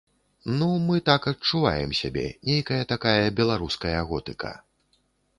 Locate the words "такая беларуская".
2.93-3.99